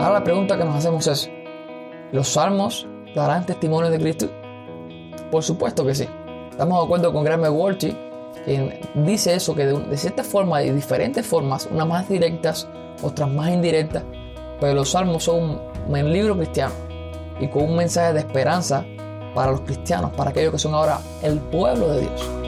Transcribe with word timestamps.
Ahora 0.00 0.20
la 0.20 0.24
pregunta 0.24 0.56
que 0.56 0.64
nos 0.64 0.76
hacemos 0.76 1.06
es, 1.06 1.30
¿los 2.12 2.28
salmos 2.28 2.86
darán 3.14 3.44
testimonio 3.44 3.90
de 3.90 3.98
Cristo? 3.98 4.28
Por 5.30 5.42
supuesto 5.42 5.84
que 5.84 5.94
sí. 5.94 6.08
Estamos 6.50 6.78
de 6.78 6.84
acuerdo 6.84 7.12
con 7.12 7.24
Graham 7.24 7.54
Walsh, 7.54 7.92
quien 8.44 8.80
dice 8.94 9.34
eso, 9.34 9.54
que 9.54 9.66
de, 9.66 9.96
cierta 9.96 10.24
forma, 10.24 10.60
de 10.60 10.72
diferentes 10.72 11.26
formas, 11.26 11.68
unas 11.70 11.86
más 11.86 12.08
directas, 12.08 12.68
otras 13.02 13.28
más 13.30 13.50
indirectas, 13.50 14.04
pero 14.60 14.74
los 14.74 14.90
salmos 14.90 15.24
son 15.24 15.60
un 15.88 16.12
libro 16.12 16.36
cristiano 16.36 16.74
y 17.40 17.48
con 17.48 17.64
un 17.64 17.76
mensaje 17.76 18.12
de 18.12 18.20
esperanza 18.20 18.84
para 19.34 19.52
los 19.52 19.60
cristianos, 19.60 20.12
para 20.16 20.30
aquellos 20.30 20.52
que 20.52 20.58
son 20.58 20.74
ahora 20.74 21.00
el 21.22 21.38
pueblo 21.38 21.88
de 21.88 22.00
Dios. 22.00 22.47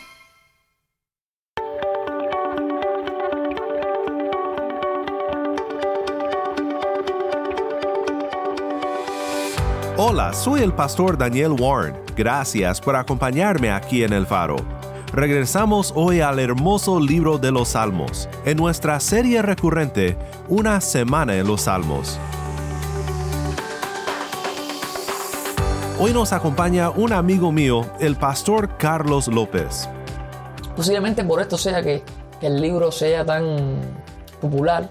Soy 10.29 10.61
el 10.61 10.71
pastor 10.71 11.17
Daniel 11.17 11.55
Warren. 11.59 11.95
Gracias 12.15 12.79
por 12.79 12.95
acompañarme 12.95 13.71
aquí 13.71 14.03
en 14.03 14.13
el 14.13 14.25
faro. 14.25 14.55
Regresamos 15.11 15.91
hoy 15.95 16.21
al 16.21 16.39
hermoso 16.39 16.99
libro 17.01 17.37
de 17.37 17.51
los 17.51 17.69
Salmos, 17.69 18.29
en 18.45 18.55
nuestra 18.55 18.99
serie 19.01 19.41
recurrente, 19.41 20.17
Una 20.47 20.79
semana 20.79 21.35
en 21.35 21.47
los 21.47 21.61
Salmos. 21.61 22.17
Hoy 25.99 26.13
nos 26.13 26.31
acompaña 26.31 26.91
un 26.91 27.11
amigo 27.11 27.51
mío, 27.51 27.85
el 27.99 28.15
pastor 28.15 28.77
Carlos 28.77 29.27
López. 29.27 29.89
Posiblemente 30.75 31.25
por 31.25 31.41
esto 31.41 31.57
sea 31.57 31.81
que, 31.81 32.03
el 32.41 32.61
libro 32.61 32.91
sea 32.91 33.25
tan 33.25 33.81
popular, 34.39 34.89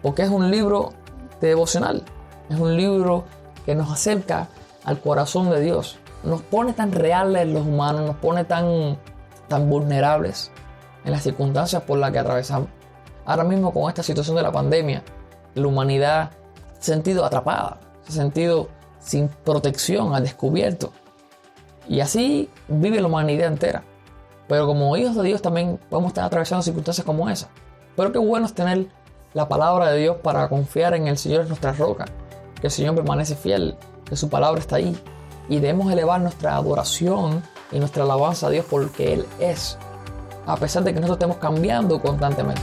porque 0.00 0.22
es 0.22 0.30
un 0.30 0.50
libro 0.50 0.94
devocional, 1.40 2.02
es 2.48 2.58
un 2.58 2.76
libro 2.76 3.24
que 3.66 3.74
nos 3.74 3.90
acerca 3.90 4.48
al 4.84 5.00
corazón 5.00 5.50
de 5.50 5.60
Dios. 5.60 5.98
Nos 6.22 6.42
pone 6.42 6.72
tan 6.72 6.92
reales 6.92 7.48
los 7.48 7.66
humanos, 7.66 8.02
nos 8.02 8.16
pone 8.16 8.44
tan, 8.44 8.98
tan 9.48 9.70
vulnerables 9.70 10.50
en 11.04 11.12
las 11.12 11.22
circunstancias 11.22 11.82
por 11.82 11.98
las 11.98 12.10
que 12.10 12.18
atravesamos. 12.18 12.68
Ahora 13.24 13.44
mismo 13.44 13.72
con 13.72 13.88
esta 13.88 14.02
situación 14.02 14.36
de 14.36 14.42
la 14.42 14.52
pandemia, 14.52 15.02
la 15.54 15.66
humanidad 15.66 16.30
se 16.78 16.92
ha 16.92 16.94
sentido 16.94 17.24
atrapada, 17.24 17.78
se 18.02 18.12
ha 18.12 18.14
sentido 18.14 18.68
sin 18.98 19.28
protección, 19.28 20.14
al 20.14 20.24
descubierto. 20.24 20.92
Y 21.88 22.00
así 22.00 22.50
vive 22.68 23.00
la 23.00 23.08
humanidad 23.08 23.48
entera. 23.48 23.82
Pero 24.48 24.66
como 24.66 24.96
hijos 24.96 25.16
de 25.16 25.22
Dios 25.22 25.42
también 25.42 25.78
podemos 25.88 26.10
estar 26.10 26.24
atravesando 26.24 26.62
circunstancias 26.62 27.04
como 27.04 27.28
esa. 27.28 27.48
Pero 27.96 28.12
qué 28.12 28.18
bueno 28.18 28.46
es 28.46 28.54
tener 28.54 28.88
la 29.32 29.48
palabra 29.48 29.90
de 29.90 30.00
Dios 30.00 30.16
para 30.22 30.48
confiar 30.48 30.94
en 30.94 31.06
el 31.06 31.16
Señor 31.16 31.42
es 31.42 31.48
nuestra 31.48 31.72
roca 31.72 32.06
que 32.60 32.66
el 32.66 32.70
Señor 32.70 32.94
permanece 32.94 33.34
fiel, 33.34 33.76
que 34.10 34.16
su 34.16 34.28
palabra 34.28 34.60
está 34.60 34.76
ahí. 34.76 34.94
Y 35.48 35.60
debemos 35.60 35.90
elevar 35.90 36.20
nuestra 36.20 36.56
adoración 36.56 37.42
y 37.72 37.78
nuestra 37.78 38.02
alabanza 38.02 38.48
a 38.48 38.50
Dios 38.50 38.66
porque 38.68 39.14
Él 39.14 39.26
es, 39.38 39.78
a 40.46 40.56
pesar 40.56 40.84
de 40.84 40.92
que 40.92 41.00
nosotros 41.00 41.16
estemos 41.16 41.38
cambiando 41.38 42.00
constantemente. 42.02 42.60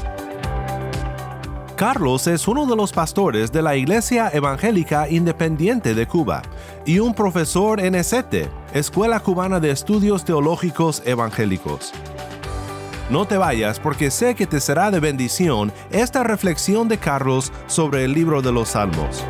Carlos 1.75 2.25
es 2.25 2.47
uno 2.47 2.65
de 2.65 2.75
los 2.75 2.91
pastores 2.91 3.51
de 3.51 3.61
la 3.61 3.75
Iglesia 3.75 4.31
Evangélica 4.33 5.07
Independiente 5.09 5.93
de 5.93 6.07
Cuba 6.07 6.41
y 6.85 6.99
un 6.99 7.13
profesor 7.13 7.79
en 7.79 7.93
ESETE, 7.93 8.49
Escuela 8.73 9.19
Cubana 9.19 9.59
de 9.59 9.71
Estudios 9.71 10.25
Teológicos 10.25 11.03
Evangélicos. 11.05 11.93
No 13.11 13.25
te 13.25 13.37
vayas 13.37 13.79
porque 13.79 14.09
sé 14.09 14.33
que 14.33 14.47
te 14.47 14.59
será 14.59 14.89
de 14.89 14.99
bendición 14.99 15.71
esta 15.91 16.23
reflexión 16.23 16.87
de 16.89 16.97
Carlos 16.97 17.53
sobre 17.67 18.03
el 18.05 18.13
libro 18.13 18.41
de 18.41 18.51
los 18.51 18.69
Salmos. 18.69 19.23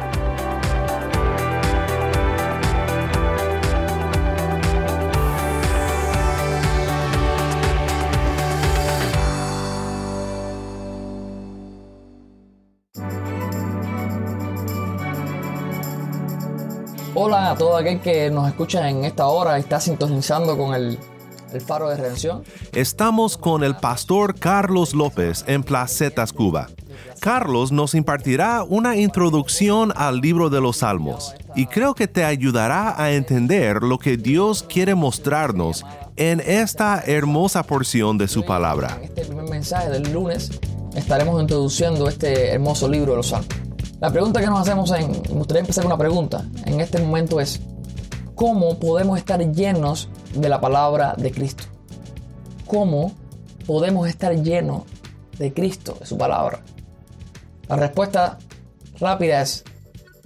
Hola 17.20 17.50
a 17.50 17.56
todo 17.56 17.76
aquel 17.76 18.00
que 18.00 18.30
nos 18.30 18.48
escucha 18.48 18.88
en 18.92 19.04
esta 19.04 19.26
hora 19.26 19.58
y 19.58 19.62
está 19.62 19.80
sintonizando 19.80 20.56
con 20.56 20.76
el, 20.76 21.00
el 21.52 21.62
Faro 21.62 21.90
de 21.90 21.98
Redención. 21.98 22.44
Estamos 22.74 23.38
con 23.38 23.64
el 23.64 23.76
pastor 23.76 24.38
Carlos 24.38 24.94
López 24.94 25.44
en 25.48 25.64
Placetas, 25.64 26.32
Cuba. 26.32 26.68
Carlos 27.20 27.72
nos 27.72 27.96
impartirá 27.96 28.64
una 28.64 28.98
introducción 28.98 29.92
al 29.96 30.22
libro 30.22 30.52
de 30.52 30.62
los 30.62 30.78
Salmos 30.78 31.34
y 31.56 31.66
creo 31.66 31.96
que 31.96 32.08
te 32.08 32.24
ayudará 32.24 33.02
a 33.02 33.12
entender 33.12 33.82
lo 33.82 33.98
que 33.98 34.18
Dios 34.18 34.62
quiere 34.62 34.94
mostrarnos 34.94 35.84
en 36.18 36.40
esta 36.40 37.02
hermosa 37.04 37.64
porción 37.64 38.20
de 38.20 38.28
su 38.28 38.46
palabra. 38.46 38.96
En 39.00 39.06
este 39.06 39.26
primer 39.26 39.50
mensaje 39.50 39.90
del 39.90 40.14
lunes 40.14 40.52
estaremos 40.96 41.42
introduciendo 41.42 42.08
este 42.08 42.52
hermoso 42.52 42.88
libro 42.88 43.14
de 43.14 43.18
los 43.18 43.30
Salmos. 43.30 43.67
La 44.00 44.12
pregunta 44.12 44.40
que 44.40 44.46
nos 44.46 44.60
hacemos 44.60 44.92
en, 44.92 45.10
me 45.12 45.40
gustaría 45.40 45.62
empezar 45.62 45.84
con 45.84 45.92
una 45.92 45.98
pregunta 45.98 46.46
en 46.66 46.80
este 46.82 47.00
momento 47.00 47.40
es, 47.40 47.60
¿cómo 48.36 48.78
podemos 48.78 49.18
estar 49.18 49.40
llenos 49.52 50.08
de 50.36 50.50
la 50.50 50.62
palabra 50.62 51.16
de 51.18 51.32
Cristo? 51.32 51.64
¿Cómo 52.68 53.14
podemos 53.66 54.08
estar 54.08 54.36
llenos 54.36 54.84
de 55.40 55.52
Cristo, 55.52 55.98
de 56.00 56.06
su 56.06 56.16
palabra? 56.16 56.60
La 57.68 57.76
respuesta 57.76 58.38
rápida 59.00 59.42
es, 59.42 59.64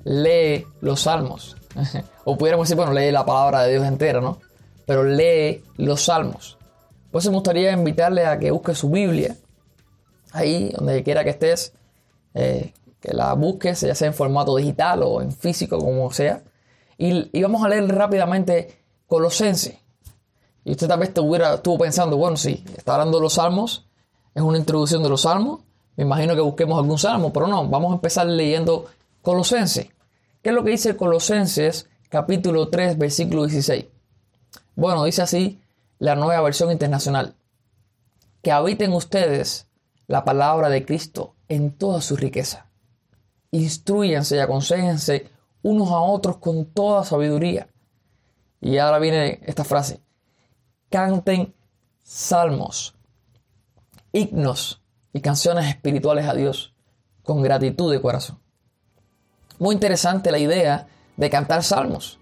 lee 0.03 0.65
los 0.81 1.03
salmos. 1.03 1.55
o 2.25 2.37
pudiéramos 2.37 2.67
decir, 2.67 2.75
bueno, 2.75 2.91
lee 2.91 3.09
la 3.09 3.25
palabra 3.25 3.63
de 3.63 3.71
Dios 3.71 3.85
entera, 3.85 4.19
¿no? 4.19 4.39
Pero 4.85 5.05
lee 5.05 5.63
los 5.77 6.01
salmos. 6.01 6.57
Pues 7.09 7.25
me 7.25 7.31
gustaría 7.31 7.71
invitarle 7.71 8.25
a 8.25 8.37
que 8.37 8.51
busque 8.51 8.75
su 8.75 8.89
Biblia, 8.89 9.37
ahí 10.33 10.73
donde 10.75 11.03
quiera 11.03 11.23
que 11.23 11.29
estés, 11.29 11.71
eh, 12.33 12.73
que 13.01 13.13
la 13.13 13.33
busques, 13.33 13.81
ya 13.81 13.95
sea 13.95 14.07
en 14.07 14.13
formato 14.13 14.55
digital 14.55 15.01
o 15.03 15.21
en 15.21 15.31
físico, 15.31 15.79
como 15.79 16.11
sea. 16.13 16.43
Y, 16.97 17.41
vamos 17.41 17.63
a 17.63 17.67
leer 17.67 17.87
rápidamente 17.87 18.77
Colosense. 19.07 19.81
Y 20.63 20.71
usted 20.71 20.87
tal 20.87 20.99
vez 20.99 21.09
estuvo 21.09 21.77
pensando, 21.79 22.15
bueno, 22.15 22.37
sí, 22.37 22.63
está 22.77 22.93
hablando 22.93 23.17
de 23.17 23.23
los 23.23 23.33
salmos, 23.33 23.87
es 24.35 24.43
una 24.43 24.59
introducción 24.59 25.01
de 25.01 25.09
los 25.09 25.21
salmos. 25.21 25.61
Me 25.95 26.03
imagino 26.03 26.35
que 26.35 26.41
busquemos 26.41 26.77
algún 26.77 26.99
salmo, 26.99 27.33
pero 27.33 27.47
no, 27.47 27.67
vamos 27.67 27.91
a 27.91 27.95
empezar 27.95 28.27
leyendo 28.27 28.85
Colosense. 29.23 29.91
¿Qué 30.43 30.49
es 30.49 30.55
lo 30.55 30.63
que 30.63 30.71
dice 30.71 30.95
Colosenses 30.95 31.89
capítulo 32.07 32.69
3, 32.69 32.99
versículo 32.99 33.45
16? 33.45 33.85
Bueno, 34.75 35.03
dice 35.03 35.23
así 35.23 35.59
la 35.97 36.15
nueva 36.15 36.41
versión 36.41 36.71
internacional. 36.71 37.33
Que 38.43 38.51
habiten 38.51 38.93
ustedes 38.93 39.67
la 40.07 40.23
palabra 40.23 40.69
de 40.69 40.85
Cristo 40.85 41.33
en 41.47 41.71
toda 41.71 42.01
su 42.01 42.15
riqueza 42.15 42.70
instruyanse 43.51 44.37
y 44.37 44.39
aconsejense 44.39 45.29
unos 45.61 45.89
a 45.91 45.99
otros 45.99 46.37
con 46.37 46.65
toda 46.65 47.03
sabiduría. 47.03 47.67
Y 48.59 48.77
ahora 48.77 48.99
viene 48.99 49.39
esta 49.43 49.63
frase. 49.63 50.01
Canten 50.89 51.53
salmos, 52.03 52.95
himnos 54.11 54.81
y 55.13 55.21
canciones 55.21 55.67
espirituales 55.67 56.27
a 56.27 56.33
Dios 56.33 56.73
con 57.23 57.41
gratitud 57.41 57.91
de 57.91 58.01
corazón. 58.01 58.39
Muy 59.59 59.75
interesante 59.75 60.31
la 60.31 60.39
idea 60.39 60.87
de 61.17 61.29
cantar 61.29 61.63
salmos. 61.63 62.19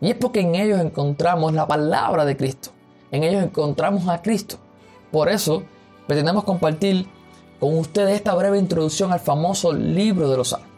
Y 0.00 0.10
es 0.10 0.16
porque 0.16 0.40
en 0.40 0.54
ellos 0.54 0.80
encontramos 0.80 1.52
la 1.52 1.66
palabra 1.66 2.24
de 2.24 2.36
Cristo. 2.36 2.70
En 3.10 3.22
ellos 3.22 3.42
encontramos 3.42 4.08
a 4.08 4.22
Cristo. 4.22 4.56
Por 5.12 5.28
eso 5.28 5.62
pretendemos 6.06 6.44
compartir 6.44 7.06
con 7.60 7.76
ustedes 7.78 8.16
esta 8.16 8.34
breve 8.34 8.58
introducción 8.58 9.12
al 9.12 9.20
famoso 9.20 9.72
libro 9.72 10.30
de 10.30 10.38
los 10.38 10.48
Salmos. 10.48 10.68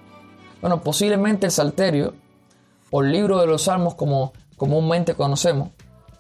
Bueno, 0.61 0.83
posiblemente 0.83 1.47
el 1.47 1.53
Salterio, 1.53 2.15
o 2.91 3.03
el 3.03 3.13
libro 3.13 3.41
de 3.41 3.47
los 3.47 3.63
Salmos 3.63 3.95
como 3.95 4.33
comúnmente 4.57 5.15
conocemos, 5.15 5.71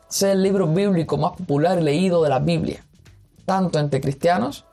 sea 0.09 0.32
el 0.32 0.43
libro 0.43 0.69
bíblico 0.69 1.19
más 1.19 1.32
popular 1.32 1.79
y 1.79 1.82
leído 1.82 2.23
de 2.23 2.29
la 2.29 2.38
Biblia, 2.38 2.85
tanto 3.44 3.79
entre 3.79 4.00
cristianos 4.00 4.64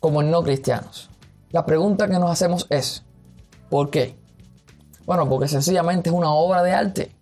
como 0.00 0.20
en 0.20 0.30
no 0.30 0.42
cristianos. 0.42 1.08
La 1.50 1.64
pregunta 1.64 2.08
que 2.08 2.18
nos 2.18 2.30
hacemos 2.30 2.66
es, 2.68 3.02
¿por 3.70 3.90
qué? 3.90 4.14
Bueno, 5.06 5.28
porque 5.28 5.48
sencillamente 5.48 6.10
es 6.10 6.14
una 6.14 6.30
obra 6.32 6.62
de 6.62 6.72
arte. 6.72 7.12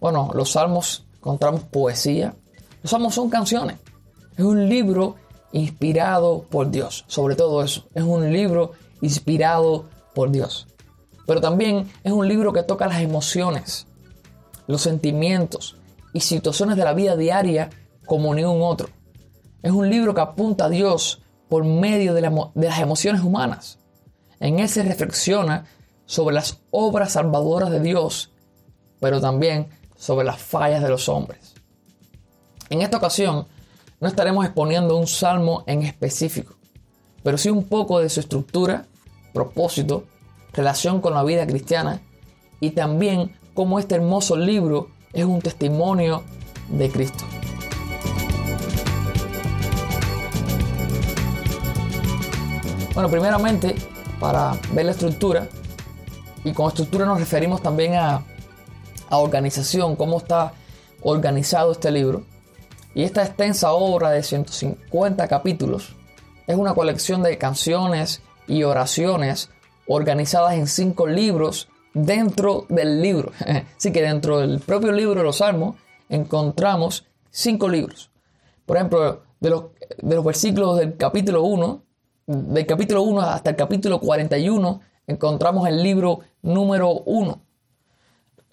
Bueno, 0.00 0.30
los 0.32 0.52
salmos 0.52 1.06
encontramos 1.16 1.62
poesía. 1.64 2.34
Los 2.82 2.90
salmos 2.90 3.14
son 3.14 3.28
canciones. 3.28 3.78
Es 4.36 4.44
un 4.44 4.68
libro 4.68 5.16
inspirado 5.52 6.42
por 6.42 6.70
Dios. 6.70 7.04
Sobre 7.06 7.36
todo 7.36 7.62
eso. 7.62 7.86
Es 7.94 8.02
un 8.02 8.32
libro 8.32 8.72
inspirado 9.00 9.86
por 10.14 10.30
Dios. 10.30 10.66
Pero 11.26 11.40
también 11.40 11.90
es 12.04 12.12
un 12.12 12.26
libro 12.26 12.52
que 12.52 12.62
toca 12.62 12.86
las 12.86 13.02
emociones, 13.02 13.86
los 14.66 14.80
sentimientos 14.82 15.76
y 16.12 16.20
situaciones 16.20 16.76
de 16.76 16.84
la 16.84 16.94
vida 16.94 17.16
diaria 17.16 17.70
como 18.06 18.34
ningún 18.34 18.62
otro. 18.62 18.88
Es 19.62 19.72
un 19.72 19.90
libro 19.90 20.14
que 20.14 20.20
apunta 20.20 20.66
a 20.66 20.68
Dios 20.70 21.20
por 21.48 21.64
medio 21.64 22.14
de, 22.14 22.22
las 22.22 22.78
emociones 22.80 23.22
humanas. 23.22 23.78
En 24.40 24.58
él 24.58 24.68
se 24.68 24.82
reflexiona 24.82 25.66
sobre 26.06 26.34
las 26.34 26.60
obras 26.70 27.12
salvadoras 27.12 27.70
de 27.70 27.80
Dios, 27.80 28.32
pero 29.00 29.20
también 29.20 29.68
sobre 29.96 30.24
las 30.24 30.40
fallas 30.40 30.82
de 30.82 30.88
los 30.88 31.08
hombres. 31.08 31.54
En 32.70 32.82
esta 32.82 32.98
ocasión, 32.98 33.46
no 34.00 34.08
estaremos 34.08 34.44
exponiendo 34.44 34.96
un 34.96 35.06
salmo 35.06 35.64
en 35.66 35.82
específico, 35.82 36.54
pero 37.22 37.36
sí 37.36 37.50
un 37.50 37.64
poco 37.64 37.98
de 37.98 38.08
su 38.08 38.20
estructura, 38.20 38.86
propósito, 39.32 40.04
relación 40.52 41.00
con 41.00 41.14
la 41.14 41.24
vida 41.24 41.46
cristiana 41.46 42.00
y 42.60 42.70
también 42.70 43.36
cómo 43.54 43.78
este 43.78 43.96
hermoso 43.96 44.36
libro 44.36 44.88
es 45.12 45.24
un 45.24 45.40
testimonio 45.40 46.22
de 46.68 46.90
Cristo. 46.90 47.24
Bueno, 52.94 53.10
primeramente, 53.10 53.74
para 54.20 54.58
ver 54.72 54.86
la 54.86 54.92
estructura, 54.92 55.48
y 56.44 56.52
con 56.52 56.68
estructura 56.68 57.04
nos 57.04 57.18
referimos 57.18 57.62
también 57.62 57.94
a, 57.94 58.22
a 59.08 59.18
organización, 59.18 59.96
cómo 59.96 60.18
está 60.18 60.52
organizado 61.02 61.72
este 61.72 61.90
libro. 61.90 62.24
Y 62.98 63.04
esta 63.04 63.22
extensa 63.22 63.70
obra 63.70 64.10
de 64.10 64.24
150 64.24 65.28
capítulos 65.28 65.94
es 66.48 66.56
una 66.56 66.74
colección 66.74 67.22
de 67.22 67.38
canciones 67.38 68.22
y 68.48 68.64
oraciones 68.64 69.50
organizadas 69.86 70.54
en 70.54 70.66
cinco 70.66 71.06
libros 71.06 71.68
dentro 71.94 72.66
del 72.68 73.00
libro. 73.00 73.30
Así 73.76 73.92
que 73.92 74.02
dentro 74.02 74.40
del 74.40 74.58
propio 74.58 74.90
libro 74.90 75.20
de 75.20 75.22
los 75.22 75.36
Salmos 75.36 75.76
encontramos 76.08 77.06
cinco 77.30 77.68
libros. 77.68 78.10
Por 78.66 78.78
ejemplo, 78.78 79.22
de 79.38 79.50
los, 79.50 79.66
versículos 80.02 80.78
del 80.78 80.96
capítulo 80.96 81.44
1, 81.44 81.82
del 82.26 82.66
capítulo 82.66 83.02
1 83.02 83.20
hasta 83.20 83.50
el 83.50 83.56
capítulo 83.56 84.00
41, 84.00 84.80
encontramos 85.06 85.68
el 85.68 85.84
libro 85.84 86.18
número 86.42 86.90
1. 86.90 87.40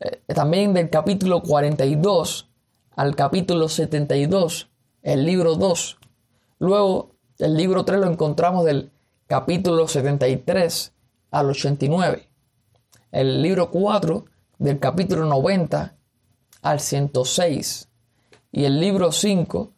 Eh, 0.01 0.21
también 0.35 0.71
del 0.71 0.91
capítulo 0.91 1.41
42 1.41 2.47
al 2.95 3.15
capítulo 3.15 3.67
72, 3.67 4.69
el 5.03 5.25
libro 5.25 5.55
2. 5.55 5.97
Luego, 6.59 7.11
el 7.39 7.55
libro 7.57 7.83
3 7.83 7.99
lo 7.99 8.09
encontramos 8.09 8.65
del 8.65 8.91
capítulo 9.27 9.87
73 9.87 10.93
al 11.31 11.49
89. 11.49 12.29
El 13.11 13.41
libro 13.41 13.69
4 13.69 14.25
del 14.59 14.79
capítulo 14.79 15.25
90 15.25 15.95
al 16.61 16.79
106. 16.79 17.89
Y 18.51 18.63
el 18.63 18.79
libro 18.79 19.11
5 19.11 19.73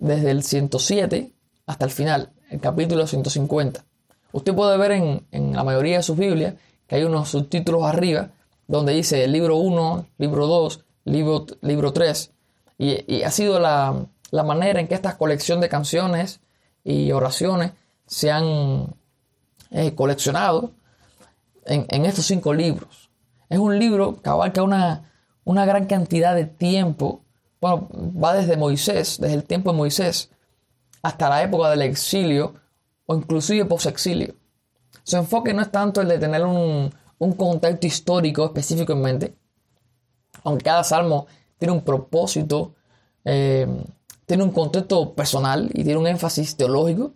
desde 0.00 0.30
el 0.30 0.42
107 0.42 1.32
hasta 1.66 1.84
el 1.84 1.90
final, 1.90 2.32
el 2.50 2.60
capítulo 2.60 3.06
150. 3.06 3.84
Usted 4.32 4.54
puede 4.54 4.78
ver 4.78 4.92
en, 4.92 5.52
la 5.52 5.62
mayoría 5.62 5.98
de 5.98 6.02
sus 6.02 6.16
Biblias 6.16 6.54
que 6.86 6.96
hay 6.96 7.04
unos 7.04 7.28
subtítulos 7.28 7.84
arriba 7.84 8.30
donde 8.66 8.94
dice 8.94 9.26
libro 9.28 9.56
1, 9.56 10.06
libro 10.16 10.46
2, 10.46 10.84
libro, 11.04 11.46
libro 11.60 11.92
3. 11.92 12.30
Y, 12.78 13.22
ha 13.22 13.30
sido 13.30 13.60
la, 13.60 14.06
manera 14.44 14.80
en 14.80 14.88
que 14.88 14.94
esta 14.94 15.16
colección 15.16 15.60
de 15.60 15.68
canciones 15.68 16.40
y 16.84 17.12
oraciones 17.12 17.72
se 18.06 18.30
han 18.30 18.94
eh, 19.70 19.94
coleccionado 19.94 20.72
en, 21.64 22.04
estos 22.04 22.26
cinco 22.26 22.52
libros. 22.52 23.10
Es 23.48 23.58
un 23.58 23.78
libro 23.78 24.20
que 24.20 24.28
abarca 24.28 24.62
una, 24.62 25.12
una 25.44 25.64
gran 25.64 25.86
cantidad 25.86 26.34
de 26.34 26.46
tiempo. 26.46 27.22
Bueno, 27.60 27.88
va 27.92 28.34
desde 28.34 28.56
Moisés, 28.56 29.18
desde 29.20 29.34
el 29.34 29.44
tiempo 29.44 29.70
de 29.70 29.76
Moisés, 29.76 30.30
hasta 31.02 31.28
la 31.28 31.42
época 31.42 31.70
del 31.70 31.82
exilio 31.82 32.54
o 33.06 33.14
inclusive 33.14 33.64
post-exilio. 33.64 34.34
Su 35.04 35.16
enfoque 35.16 35.52
no 35.52 35.62
es 35.62 35.70
tanto 35.70 36.00
el 36.00 36.08
de 36.08 36.18
tener 36.18 36.44
un, 36.44 36.92
contexto 37.36 37.86
histórico 37.86 38.44
específico 38.46 38.92
en 38.92 39.00
mente, 39.00 39.36
aunque 40.44 40.64
cada 40.64 40.84
salmo 40.84 41.26
tiene 41.58 41.72
un 41.72 41.82
propósito, 41.82 42.74
eh, 43.24 43.66
tiene 44.26 44.42
un 44.42 44.50
contexto 44.50 45.14
personal 45.14 45.70
y 45.72 45.84
tiene 45.84 45.98
un 45.98 46.06
énfasis 46.06 46.56
teológico 46.56 47.14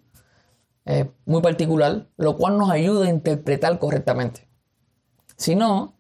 eh, 0.85 1.11
muy 1.25 1.43
particular, 1.43 2.07
lo 2.17 2.37
cual 2.37 2.59
nos 2.59 2.71
ayuda 2.71 3.07
a 3.07 3.11
interpretar 3.11 3.79
correctamente. 3.79 4.49
Sino 5.37 5.95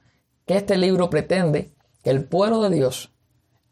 que 0.46 0.56
este 0.56 0.76
libro 0.76 1.11
pretende 1.11 1.73
que 2.05 2.11
el 2.11 2.25
pueblo 2.25 2.62
de 2.62 2.70
Dios, 2.70 3.12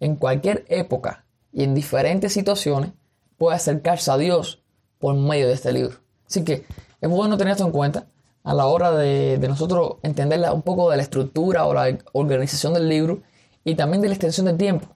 en 0.01 0.17
cualquier 0.17 0.65
época 0.69 1.25
y 1.53 1.63
en 1.63 1.75
diferentes 1.75 2.33
situaciones, 2.33 2.93
pueda 3.37 3.57
acercarse 3.57 4.11
a 4.11 4.19
Dios 4.19 4.65
por 4.99 5.15
medio 5.15 5.47
de 5.47 5.55
este 5.55 5.73
libro. 5.73 5.99
Así 6.27 6.45
que 6.45 6.67
es 7.01 7.09
bueno 7.09 7.37
tener 7.37 7.53
esto 7.53 7.65
en 7.65 7.71
cuenta 7.71 8.07
a 8.43 8.55
la 8.55 8.67
hora 8.67 8.91
de, 8.93 9.39
nosotros 9.49 9.97
entender 10.03 10.41
un 10.53 10.63
poco 10.63 10.91
de 10.91 10.97
la 10.97 11.03
estructura 11.03 11.65
o 11.65 11.75
la 11.75 11.97
organización 12.13 12.75
del 12.75 12.89
libro 12.89 13.23
y 13.65 13.75
también 13.75 14.03
de 14.03 14.09
la 14.09 14.15
extensión 14.15 14.47
del 14.47 14.57
tiempo, 14.57 14.89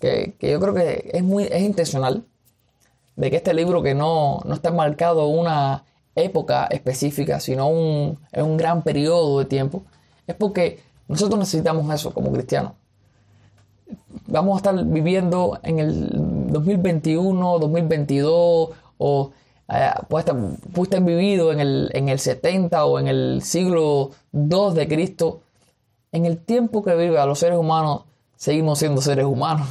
que, 0.00 0.34
yo 0.40 0.60
creo 0.60 0.74
que 0.74 1.10
es 1.12 1.22
muy 1.22 1.44
es 1.44 1.62
intencional 1.62 2.24
de 3.16 3.30
que 3.30 3.36
este 3.36 3.54
libro 3.54 3.82
que 3.82 3.94
no, 3.94 4.40
no 4.44 4.54
está 4.54 4.70
marcado 4.70 5.26
una 5.26 5.84
época 6.14 6.66
específica, 6.66 7.40
sino 7.40 7.68
un, 7.68 8.18
en 8.32 8.44
un 8.44 8.56
gran 8.56 8.82
periodo 8.82 9.38
de 9.38 9.44
tiempo, 9.44 9.82
es 10.26 10.34
porque 10.34 10.80
nosotros 11.08 11.38
necesitamos 11.38 11.92
eso 11.94 12.12
como 12.12 12.32
cristianos. 12.32 12.72
Vamos 14.26 14.54
a 14.54 14.58
estar 14.58 14.84
viviendo 14.84 15.58
en 15.62 15.78
el 15.78 16.52
2021, 16.52 17.58
2022 17.58 18.70
o 18.98 19.30
eh, 19.70 19.90
puede, 20.08 20.24
estar, 20.24 21.02
vivido 21.02 21.52
en 21.52 21.60
el, 21.60 21.90
en 21.92 22.08
el 22.08 22.18
70 22.18 22.84
o 22.84 22.98
en 22.98 23.08
el 23.08 23.42
siglo 23.42 24.10
II 24.32 24.74
de 24.74 24.88
Cristo, 24.88 25.40
en 26.12 26.24
el 26.24 26.38
tiempo 26.38 26.82
que 26.82 26.94
vive 26.94 27.18
a 27.18 27.26
los 27.26 27.38
seres 27.38 27.58
humanos, 27.58 28.04
seguimos 28.38 28.78
siendo 28.78 29.02
seres 29.02 29.26
humanos, 29.26 29.68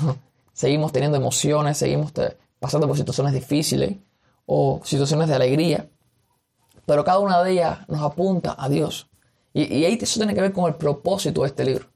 seguimos 0.53 0.91
teniendo 0.91 1.17
emociones, 1.17 1.77
seguimos 1.77 2.11
pasando 2.59 2.85
por 2.87 2.97
situaciones 2.97 3.33
difíciles 3.33 3.95
o 4.45 4.81
situaciones 4.83 5.29
de 5.29 5.35
alegría, 5.35 5.89
pero 6.85 7.03
cada 7.03 7.19
una 7.19 7.41
de 7.41 7.51
ellas 7.53 7.79
nos 7.87 8.01
apunta 8.01 8.55
a 8.57 8.69
Dios. 8.69 9.09
Y, 9.53 9.85
ahí 9.85 9.97
eso 9.99 10.19
tiene 10.19 10.35
que 10.35 10.41
ver 10.41 10.53
con 10.53 10.65
el 10.67 10.75
propósito 10.75 11.41
de 11.41 11.47
este 11.47 11.65
libro. 11.65 11.87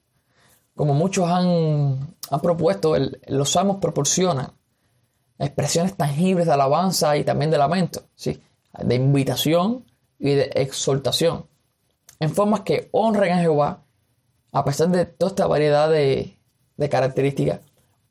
Como 0.76 0.94
muchos 0.94 1.30
han, 1.30 2.16
propuesto, 2.42 2.96
los 3.28 3.52
salmos 3.52 3.78
proporcionan 3.78 4.52
expresiones 5.38 5.96
tangibles 5.96 6.46
de 6.46 6.54
alabanza 6.54 7.18
y 7.18 7.24
también 7.24 7.52
de 7.52 7.58
lamento, 7.58 8.04
¿sí? 8.16 8.42
de 8.80 8.96
invitación 8.96 9.86
y 10.18 10.32
de 10.32 10.52
exhortación, 10.56 11.48
en 12.20 12.30
formas 12.30 12.62
que 12.62 12.90
honren 12.94 13.34
a 13.34 13.42
Jehová, 13.42 13.84
a 14.52 14.64
pesar 14.64 14.90
de 14.90 15.06
toda 15.06 15.32
esta 15.32 15.48
variedad 15.48 15.90
de, 15.90 16.41
de 16.78 16.90
características, 16.90 17.62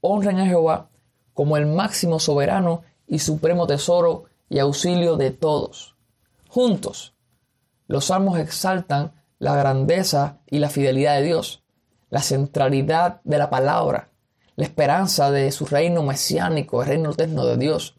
honren 0.00 0.38
a 0.38 0.46
Jehová 0.46 0.88
como 1.34 1.56
el 1.56 1.66
máximo 1.66 2.18
soberano 2.18 2.82
y 3.06 3.18
supremo 3.18 3.66
tesoro 3.66 4.24
y 4.48 4.58
auxilio 4.58 5.16
de 5.16 5.30
todos. 5.30 5.96
Juntos, 6.48 7.14
los 7.86 8.06
salmos 8.06 8.38
exaltan 8.38 9.12
la 9.38 9.56
grandeza 9.56 10.38
y 10.46 10.58
la 10.58 10.70
fidelidad 10.70 11.16
de 11.16 11.22
Dios, 11.22 11.62
la 12.10 12.20
centralidad 12.20 13.20
de 13.24 13.38
la 13.38 13.50
palabra 13.50 14.10
la 14.60 14.66
esperanza 14.66 15.30
de 15.30 15.52
su 15.52 15.64
reino 15.64 16.02
mesiánico, 16.02 16.82
el 16.82 16.88
reino 16.88 17.12
eterno 17.12 17.46
de 17.46 17.56
Dios, 17.56 17.96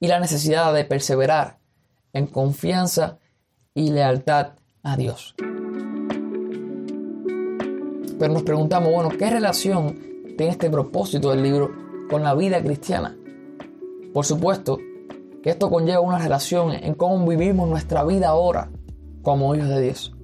y 0.00 0.08
la 0.08 0.18
necesidad 0.18 0.74
de 0.74 0.84
perseverar 0.84 1.58
en 2.12 2.26
confianza 2.26 3.18
y 3.72 3.90
lealtad 3.90 4.54
a 4.82 4.96
Dios. 4.96 5.36
Pero 8.18 8.32
nos 8.32 8.42
preguntamos, 8.42 8.92
bueno, 8.92 9.10
¿qué 9.10 9.30
relación 9.30 9.98
tiene 10.36 10.52
este 10.52 10.70
propósito 10.70 11.30
del 11.30 11.42
libro 11.42 11.70
con 12.10 12.22
la 12.22 12.34
vida 12.34 12.62
cristiana? 12.62 13.16
Por 14.12 14.24
supuesto 14.24 14.78
que 15.42 15.50
esto 15.50 15.70
conlleva 15.70 16.00
una 16.00 16.18
relación 16.18 16.72
en 16.72 16.94
cómo 16.94 17.24
vivimos 17.26 17.68
nuestra 17.68 18.02
vida 18.04 18.28
ahora 18.28 18.70
como 19.22 19.54
hijos 19.54 19.68
de 19.68 19.80
Dios. 19.80 20.16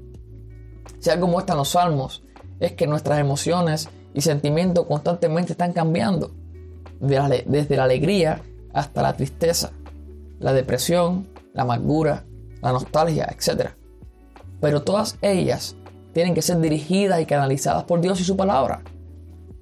Si 0.99 1.11
algo 1.11 1.29
muestran 1.29 1.59
los 1.59 1.69
salmos, 1.71 2.25
es 2.59 2.73
que 2.73 2.87
nuestras 2.87 3.19
emociones 3.19 3.89
y 4.13 4.23
sentimientos 4.23 4.87
constantemente 4.87 5.53
están 5.53 5.73
cambiando, 5.73 6.31
desde 7.01 7.77
la 7.77 7.85
alegría 7.85 8.41
hasta 8.73 9.03
la 9.03 9.17
tristeza, 9.17 9.71
la 10.41 10.53
depresión, 10.53 11.29
la 11.53 11.63
amargura, 11.63 12.25
la 12.63 12.73
nostalgia, 12.73 13.29
etc. 13.31 13.71
Pero 14.61 14.83
todas 14.83 15.19
ellas 15.21 15.77
tienen 16.15 16.33
que 16.33 16.43
ser 16.43 16.61
dirigidas 16.61 17.21
y 17.21 17.27
canalizadas 17.27 17.85
por 17.85 18.01
Dios 18.01 18.21
y 18.21 18.25
su 18.25 18.37
palabra 18.37 18.83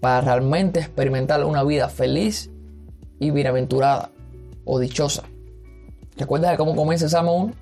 para 0.00 0.20
realmente 0.20 0.80
experimentar 0.80 1.42
una 1.44 1.64
vida 1.64 1.88
feliz 1.88 2.50
y 3.18 3.30
bienaventurada 3.30 4.10
o 4.64 4.78
dichosa. 4.78 5.24
¿Recuerdas 6.16 6.56
cómo 6.58 6.76
comienza 6.76 7.06
el 7.06 7.10
Salmo 7.10 7.34
1? 7.36 7.52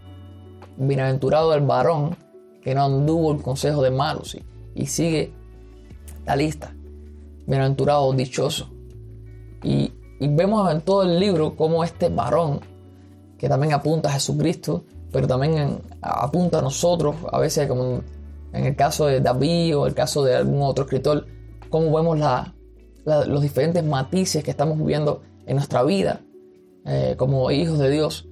Bienaventurado 0.78 1.54
el 1.54 1.61
varón 1.61 2.16
que 2.62 2.75
no 2.75 2.85
anduvo 2.85 3.32
el 3.32 3.40
consejo 3.40 3.82
de 3.82 3.90
malos 3.90 4.37
y, 4.75 4.87
sigue 4.87 5.32
la 6.26 6.35
lista. 6.35 6.75
Bienaventurado, 7.47 8.12
dichoso. 8.12 8.70
Y, 9.62 9.92
y 10.18 10.28
vemos 10.28 10.70
en 10.73 10.80
todo 10.80 11.02
el 11.02 11.20
libro 11.20 11.54
cómo 11.54 11.85
este 11.85 12.09
varón, 12.09 12.61
que 13.38 13.49
también 13.49 13.73
apunta 13.73 14.09
a 14.09 14.12
Jesucristo, 14.12 14.85
pero 15.12 15.26
también 15.26 15.80
apunta 16.00 16.59
a 16.59 16.62
nosotros, 16.62 17.16
a 17.30 17.38
veces 17.38 17.68
como 17.68 18.00
en 18.52 18.64
el 18.64 18.76
caso 18.76 19.07
de 19.07 19.21
David 19.21 19.76
o 19.76 19.87
el 19.87 19.95
caso 19.95 20.25
de 20.25 20.37
algún 20.37 20.62
otro 20.62 20.85
escritor, 20.85 21.26
cómo 21.69 21.95
vemos 21.95 22.19
los 23.04 23.42
diferentes 23.42 23.85
matices 23.85 24.42
que 24.42 24.50
estamos 24.50 24.78
viviendo 24.78 25.23
en 25.47 25.57
nuestra 25.57 25.83
vida 25.83 26.21
eh, 26.85 27.14
como 27.16 27.50
hijos 27.50 27.78
de 27.78 27.90
Dios. 27.90 28.26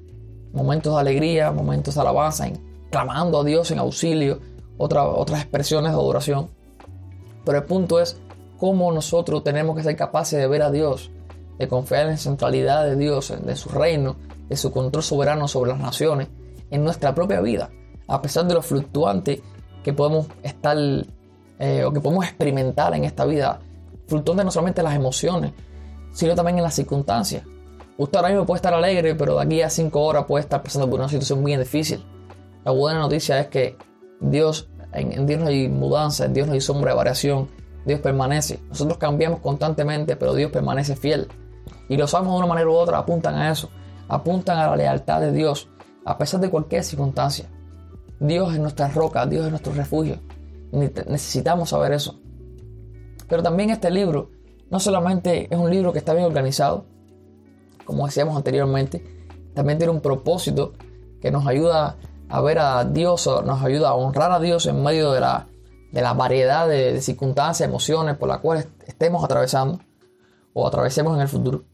Momentos 0.53 0.95
de 0.95 1.01
alegría, 1.01 1.53
momentos 1.53 1.95
de 1.95 2.01
alabanza, 2.01 2.49
clamando 2.91 3.41
a 3.41 3.45
Dios 3.45 3.71
en 3.71 3.79
auxilio, 3.79 4.41
otras 4.79 5.41
expresiones 5.41 5.93
de 5.93 5.99
adoración. 5.99 6.49
Pero 7.45 7.59
el 7.59 7.65
punto 7.65 8.01
es 8.01 8.21
cómo 8.59 8.91
nosotros 8.93 9.45
tenemos 9.45 9.77
que 9.77 9.83
ser 9.83 9.97
capaces 9.97 10.39
de 10.39 10.47
ver 10.47 10.63
a 10.63 10.71
Dios, 10.71 11.11
de 11.59 11.69
confiar 11.69 12.07
en 12.07 12.13
la 12.13 12.17
centralidad 12.17 12.85
de 12.85 12.97
Dios, 12.97 13.33
de 13.45 13.57
su 13.57 13.69
reino, 13.69 14.17
de 14.49 14.57
su 14.57 14.73
control 14.73 15.03
soberano 15.03 15.49
sobre 15.49 15.71
las 15.71 15.81
naciones, 15.81 16.29
en 16.71 16.83
nuestra 16.83 17.15
propia 17.15 17.41
vida, 17.41 17.71
a 18.07 18.21
pesar 18.21 18.47
de 18.47 18.55
lo 18.55 18.63
fluctuante 18.63 19.43
que 19.83 19.93
podemos 19.93 20.27
estar 20.43 20.77
eh, 21.59 21.85
o 21.85 21.93
que 21.93 22.01
podemos 22.01 22.25
experimentar 22.25 22.95
en 22.95 23.05
esta 23.05 23.25
vida, 23.25 23.61
fluctuando 24.07 24.45
no 24.45 24.51
solamente 24.51 24.83
las 24.83 24.95
emociones, 24.95 25.53
sino 26.13 26.35
también 26.35 26.59
en 26.59 26.65
las 26.65 26.75
circunstancias. 26.75 27.45
Usted 27.97 28.17
ahora 28.17 28.29
mismo 28.29 28.47
puede 28.47 28.59
estar 28.59 28.73
alegre, 28.73 29.15
pero 29.17 29.37
de 29.37 29.43
aquí 29.43 29.61
a 29.61 29.71
cinco 29.71 30.03
horas 30.03 30.25
puede 30.27 30.43
estar 30.43 30.63
pasando 30.63 30.89
por 30.89 31.01
una 31.01 31.09
situación 31.09 31.43
muy 31.43 31.57
difícil. 31.57 32.05
La 32.65 32.71
buena 32.71 33.01
noticia 33.01 33.41
es 33.41 33.49
que 33.49 33.77
Dios, 34.21 34.69
en, 34.93 35.27
Dios 35.27 35.41
no 35.41 35.49
hay 35.49 35.69
mudanza, 35.69 36.25
en 36.25 36.33
Dios 36.33 36.47
no 36.47 36.53
hay 36.53 36.61
sombra 36.61 36.93
de 36.93 36.97
variación, 36.97 37.49
Dios 37.85 38.01
permanece. 38.01 38.61
Nosotros 38.69 38.99
cambiamos 38.99 39.41
constantemente, 39.41 40.15
pero 40.15 40.35
Dios 40.35 40.53
permanece 40.53 40.95
fiel. 40.95 41.27
Y 41.89 41.97
los 41.97 42.13
salmos 42.13 42.35
de 42.35 42.39
una 42.39 42.47
manera 42.47 42.69
u 42.69 42.75
otra 42.75 42.99
apuntan 42.99 43.35
a 43.35 43.51
eso, 43.51 43.69
apuntan 44.09 44.59
a 44.59 44.69
la 44.69 44.77
lealtad 44.77 45.21
de 45.21 45.33
Dios, 45.33 45.69
a 46.05 46.17
pesar 46.19 46.41
de 46.41 46.51
cualquier 46.51 46.85
circunstancia. 46.85 47.49
Dios 48.21 48.53
es 48.53 48.61
nuestra 48.61 48.89
roca, 48.89 49.27
Dios 49.27 49.45
es 49.45 49.51
nuestro 49.51 49.73
refugio. 49.73 50.19
Necesitamos 50.73 51.71
saber 51.71 51.93
eso. 51.93 52.21
Pero 53.29 53.43
también 53.43 53.71
este 53.71 53.91
libro 53.91 54.31
no 54.71 54.81
solamente 54.81 55.53
es 55.53 55.59
un 55.59 55.71
libro 55.71 55.93
que 55.93 55.99
está 55.99 56.13
bien 56.15 56.27
organizado, 56.27 56.85
como 57.85 58.07
decíamos 58.07 58.37
anteriormente, 58.37 59.03
también 59.55 59.79
tiene 59.79 59.93
un 59.93 60.01
propósito 60.01 60.75
que 61.21 61.31
nos 61.31 61.47
ayuda 61.47 61.97
a 62.29 62.41
ver 62.41 62.59
a 62.59 62.85
Dios, 62.85 63.29
nos 63.45 63.63
ayuda 63.63 63.91
a 63.91 63.95
honrar 63.95 64.31
a 64.31 64.41
Dios 64.41 64.67
en 64.67 64.83
medio 64.83 65.13
de 65.13 65.21
la, 65.21 65.49
de 65.91 66.03
la 66.03 66.13
variedad 66.13 66.69
de, 66.69 67.01
circunstancias, 67.01 67.69
emociones 67.69 68.17
por 68.17 68.29
las 68.29 68.39
cuales 68.39 68.69
estemos 68.87 69.25
atravesando 69.25 69.81
o 70.53 70.67
atravesemos 70.67 71.15
en 71.15 71.23
el 71.23 71.29
futuro, 71.29 71.65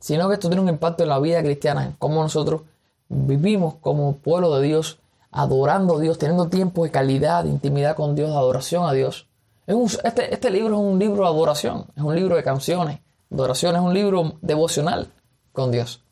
sino 0.00 0.28
que 0.28 0.34
esto 0.34 0.48
tiene 0.48 0.62
un 0.62 0.68
impacto 0.68 1.02
en 1.02 1.10
la 1.10 1.20
vida 1.20 1.42
cristiana, 1.42 1.84
en 1.84 1.92
cómo 1.92 2.22
nosotros 2.22 2.62
vivimos 3.08 3.76
como 3.76 4.16
pueblo 4.16 4.56
de 4.56 4.66
Dios, 4.66 5.00
adorando 5.34 5.96
a 5.96 6.00
Dios, 6.00 6.16
teniendo 6.16 6.48
tiempo 6.48 6.84
de 6.84 6.92
calidad, 6.92 7.42
de 7.42 7.50
intimidad 7.50 7.96
con 7.96 8.14
Dios, 8.14 8.30
de 8.30 8.36
adoración 8.36 8.86
a 8.88 8.92
Dios. 8.92 9.26
este, 9.66 10.32
este 10.32 10.48
libro 10.48 10.74
es 10.74 10.80
un 10.80 10.98
libro 10.98 11.24
de 11.24 11.28
adoración, 11.28 11.86
es 11.96 12.02
un 12.04 12.14
libro 12.14 12.36
de 12.36 12.44
canciones, 12.44 13.00
de 13.30 13.36
adoración, 13.36 13.74
es 13.74 13.82
un 13.82 13.92
libro 13.92 14.34
devocional 14.42 15.08
con 15.52 15.72
Dios. 15.72 16.02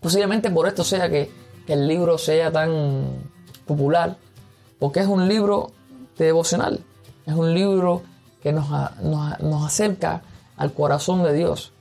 Posiblemente 0.00 0.50
por 0.50 0.68
esto 0.68 0.84
sea 0.84 1.08
que, 1.08 1.46
el 1.66 1.88
libro 1.88 2.16
sea 2.16 2.52
tan 2.52 3.06
popular, 3.66 4.16
porque 4.78 5.00
es 5.00 5.08
un 5.08 5.26
libro 5.26 5.72
de 6.16 6.26
devocional, 6.26 6.78
es 7.24 7.34
un 7.34 7.54
libro 7.54 8.02
que 8.40 8.52
nos, 8.52 8.68
acerca 9.64 10.22
al 10.56 10.72
corazón 10.72 11.24
de 11.24 11.32
Dios, 11.32 11.72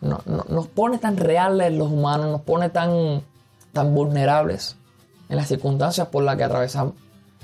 nos 0.00 0.66
pone 0.68 0.98
tan 0.98 1.18
reales 1.18 1.72
los 1.72 1.92
humanos, 1.92 2.26
nos 2.32 2.40
pone 2.40 2.68
tan, 2.70 3.22
tan 3.72 3.94
vulnerables 3.94 4.76
en 5.28 5.36
las 5.36 5.48
circunstancias 5.48 6.08
por 6.08 6.24
las 6.24 6.36
que 6.36 6.44
atravesamos. 6.44 6.94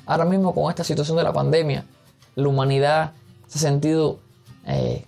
Ahora 0.07 0.25
mismo 0.25 0.55
con 0.55 0.71
esta 0.71 0.85
situación 0.85 1.17
de 1.17 1.25
la 1.25 1.33
pandemia, 1.33 1.85
la 2.35 2.49
humanidad 2.49 3.13
se 3.47 3.59
ha 3.59 3.63
sentido, 3.63 4.19
eh, 4.67 5.05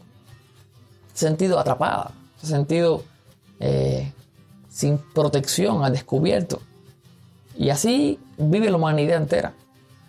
sentido 1.13 1.59
atrapada, 1.59 2.13
se 2.39 2.47
ha 2.47 2.51
sentido 2.51 3.03
eh, 3.61 4.13
sin 4.69 4.99
protección, 4.99 5.85
al 5.85 5.93
descubierto. 5.93 6.61
Y 7.57 7.71
así 7.71 8.19
vive 8.37 8.71
la 8.71 8.77
humanidad 8.77 9.17
entera. 9.17 9.55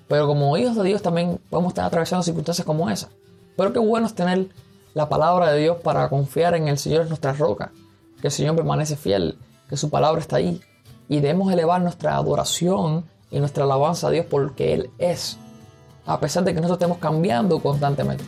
Pero 0.07 0.27
como 0.27 0.55
hijos 0.57 0.75
de 0.75 0.83
Dios 0.83 1.01
también 1.01 1.39
podemos 1.49 1.71
estar 1.71 1.85
atravesando 1.85 2.23
circunstancias 2.23 2.65
como 2.65 2.89
esa. 2.89 3.09
Pero 3.55 3.73
qué 3.73 3.79
bueno 3.79 4.07
es 4.07 4.13
tener 4.13 4.49
la 4.93 5.09
palabra 5.09 5.51
de 5.51 5.59
Dios 5.59 5.77
para 5.77 6.09
confiar 6.09 6.55
en 6.55 6.67
el 6.67 6.77
Señor 6.77 7.03
es 7.03 7.09
nuestra 7.09 7.33
roca, 7.33 7.71
que 8.21 8.27
el 8.27 8.31
Señor 8.31 8.55
permanece 8.55 8.95
fiel, 8.95 9.37
que 9.69 9.77
su 9.77 9.89
palabra 9.89 10.21
está 10.21 10.37
ahí. 10.37 10.61
Y 11.09 11.19
debemos 11.19 11.51
elevar 11.51 11.81
nuestra 11.81 12.15
adoración 12.15 13.05
y 13.31 13.39
nuestra 13.39 13.63
alabanza 13.63 14.07
a 14.07 14.11
Dios 14.11 14.25
porque 14.29 14.73
Él 14.73 14.89
es, 14.97 15.37
a 16.05 16.19
pesar 16.19 16.43
de 16.43 16.53
que 16.53 16.61
nosotros 16.61 16.77
estemos 16.77 16.97
cambiando 16.97 17.59
constantemente. 17.59 18.23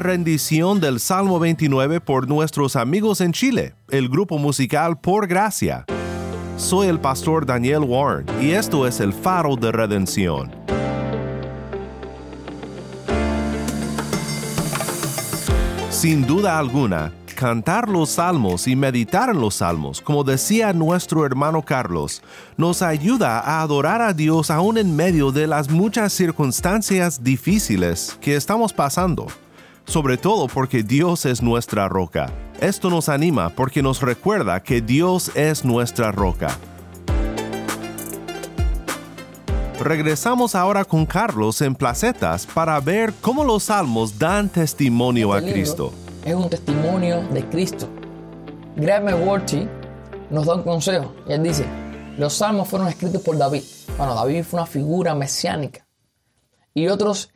Rendición 0.00 0.80
del 0.80 0.98
Salmo 0.98 1.38
29 1.38 2.00
por 2.00 2.26
nuestros 2.26 2.74
amigos 2.74 3.20
en 3.20 3.32
Chile, 3.32 3.74
el 3.90 4.08
grupo 4.08 4.38
musical 4.38 4.98
Por 4.98 5.28
Gracia. 5.28 5.84
Soy 6.56 6.88
el 6.88 6.98
pastor 6.98 7.44
Daniel 7.46 7.80
Warren 7.80 8.26
y 8.40 8.52
esto 8.52 8.86
es 8.86 8.98
el 8.98 9.12
faro 9.12 9.56
de 9.56 9.70
redención. 9.70 10.50
Sin 15.90 16.26
duda 16.26 16.58
alguna, 16.58 17.12
cantar 17.34 17.90
los 17.90 18.08
salmos 18.08 18.68
y 18.68 18.76
meditar 18.76 19.28
en 19.28 19.40
los 19.40 19.56
salmos, 19.56 20.00
como 20.00 20.24
decía 20.24 20.72
nuestro 20.72 21.26
hermano 21.26 21.60
Carlos, 21.62 22.22
nos 22.56 22.80
ayuda 22.80 23.38
a 23.38 23.60
adorar 23.60 24.00
a 24.00 24.14
Dios 24.14 24.50
aún 24.50 24.78
en 24.78 24.96
medio 24.96 25.30
de 25.30 25.46
las 25.46 25.68
muchas 25.68 26.14
circunstancias 26.14 27.22
difíciles 27.22 28.16
que 28.22 28.34
estamos 28.34 28.72
pasando 28.72 29.26
sobre 29.84 30.16
todo 30.16 30.48
porque 30.48 30.82
Dios 30.82 31.26
es 31.26 31.42
nuestra 31.42 31.88
roca. 31.88 32.30
Esto 32.60 32.90
nos 32.90 33.08
anima 33.08 33.50
porque 33.50 33.82
nos 33.82 34.02
recuerda 34.02 34.62
que 34.62 34.80
Dios 34.80 35.30
es 35.34 35.64
nuestra 35.64 36.12
roca. 36.12 36.56
Regresamos 39.80 40.54
ahora 40.54 40.84
con 40.84 41.06
Carlos 41.06 41.62
en 41.62 41.74
Placetas 41.74 42.44
para 42.44 42.78
ver 42.80 43.14
cómo 43.22 43.44
los 43.44 43.64
salmos 43.64 44.18
dan 44.18 44.50
testimonio 44.50 45.34
Este 45.34 45.48
a 45.48 45.52
Cristo. 45.52 45.92
Es 46.22 46.34
un 46.34 46.50
testimonio 46.50 47.22
de 47.32 47.48
Cristo. 47.48 47.88
Graham 48.76 49.26
Worthy 49.26 49.66
nos 50.28 50.44
da 50.44 50.56
un 50.56 50.62
consejo 50.64 51.14
y 51.26 51.32
él 51.32 51.42
dice, 51.42 51.64
los 52.18 52.34
salmos 52.34 52.68
fueron 52.68 52.88
escritos 52.88 53.22
por 53.22 53.38
David. 53.38 53.62
Bueno, 53.96 54.14
David 54.14 54.44
fue 54.44 54.60
una 54.60 54.66
figura 54.66 55.14
mesiánica 55.14 55.86
y 56.74 56.88
otros 56.88 57.30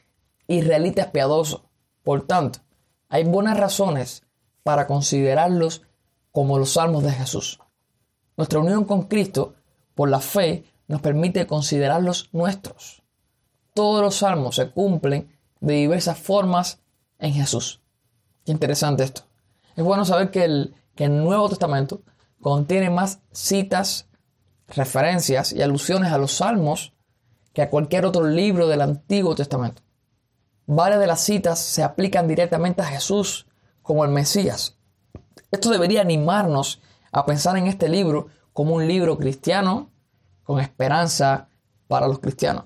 israelitas 0.46 1.06
piadosos. 1.06 1.62
Por 2.04 2.26
tanto, 2.26 2.60
hay 3.08 3.24
buenas 3.24 3.58
razones 3.58 4.22
para 4.62 4.86
considerarlos 4.86 5.82
como 6.30 6.58
los 6.58 6.74
salmos 6.74 7.02
de 7.02 7.12
Jesús. 7.12 7.60
Nuestra 8.36 8.58
unión 8.58 8.84
con 8.84 9.04
Cristo 9.04 9.54
por 9.94 10.10
la 10.10 10.20
fe 10.20 10.64
nos 10.86 11.00
permite 11.00 11.46
considerarlos 11.46 12.28
nuestros. 12.32 13.02
Todos 13.72 14.02
los 14.02 14.16
salmos 14.16 14.56
se 14.56 14.70
cumplen 14.70 15.36
de 15.60 15.74
diversas 15.74 16.18
formas 16.18 16.80
en 17.18 17.32
Jesús. 17.32 17.80
Qué 18.44 18.52
interesante 18.52 19.04
esto. 19.04 19.22
Es 19.76 19.82
bueno 19.82 20.04
saber 20.04 20.30
que 20.30 20.44
el, 20.44 20.74
que 20.94 21.08
Nuevo 21.08 21.48
Testamento 21.48 22.02
contiene 22.40 22.90
más 22.90 23.20
citas, 23.32 24.08
referencias 24.68 25.52
y 25.52 25.62
alusiones 25.62 26.12
a 26.12 26.18
los 26.18 26.32
salmos 26.32 26.92
que 27.54 27.62
a 27.62 27.70
cualquier 27.70 28.04
otro 28.04 28.26
libro 28.26 28.68
del 28.68 28.82
Antiguo 28.82 29.34
Testamento. 29.34 29.83
Varias 30.66 31.00
de 31.00 31.06
las 31.06 31.20
citas 31.20 31.58
se 31.58 31.82
aplican 31.82 32.26
directamente 32.26 32.82
a 32.82 32.86
Jesús 32.86 33.46
como 33.82 34.04
el 34.04 34.10
Mesías. 34.10 34.76
Esto 35.50 35.70
debería 35.70 36.00
animarnos 36.00 36.80
a 37.12 37.26
pensar 37.26 37.56
en 37.58 37.66
este 37.66 37.88
libro 37.88 38.28
como 38.52 38.74
un 38.74 38.88
libro 38.88 39.18
cristiano 39.18 39.90
con 40.42 40.60
esperanza 40.60 41.48
para 41.86 42.08
los 42.08 42.18
cristianos. 42.18 42.64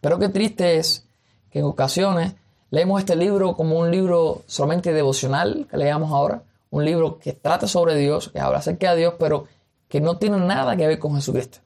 Pero 0.00 0.18
qué 0.18 0.28
triste 0.28 0.76
es 0.76 1.06
que 1.50 1.60
en 1.60 1.66
ocasiones 1.66 2.34
leemos 2.70 3.00
este 3.00 3.14
libro 3.14 3.54
como 3.54 3.78
un 3.78 3.90
libro 3.90 4.42
solamente 4.46 4.92
devocional, 4.92 5.68
que 5.70 5.76
leamos 5.76 6.10
ahora, 6.10 6.42
un 6.70 6.84
libro 6.84 7.18
que 7.18 7.32
trata 7.32 7.68
sobre 7.68 7.94
Dios, 7.94 8.30
que 8.30 8.40
habla 8.40 8.58
acerca 8.58 8.90
de 8.92 8.98
Dios, 8.98 9.14
pero 9.18 9.46
que 9.88 10.00
no 10.00 10.18
tiene 10.18 10.38
nada 10.38 10.76
que 10.76 10.86
ver 10.86 10.98
con 10.98 11.14
Jesucristo. 11.14 11.58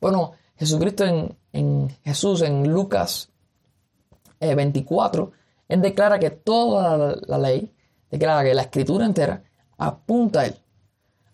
Bueno, 0.00 0.32
Jesucristo 0.56 1.04
en, 1.04 1.36
en 1.52 1.90
Jesús, 2.02 2.40
en 2.40 2.72
Lucas 2.72 3.30
eh, 4.40 4.54
24, 4.54 5.32
él 5.68 5.82
declara 5.82 6.18
que 6.18 6.30
toda 6.30 7.16
la, 7.26 7.38
ley, 7.38 7.72
declara 8.10 8.44
que 8.44 8.54
la 8.54 8.62
escritura 8.62 9.04
entera 9.04 9.42
apunta 9.78 10.40
a 10.40 10.46
él. 10.46 10.56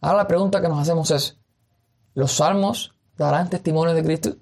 Ahora 0.01 0.19
la 0.19 0.29
pregunta 0.29 0.61
que 0.61 0.69
nos 0.69 0.79
hacemos 0.79 1.11
es, 1.11 1.39
¿los 2.15 2.33
salmos 2.33 2.95
darán 3.17 3.51
testimonio 3.51 3.95
de 3.95 4.03
Cristo? 4.03 4.37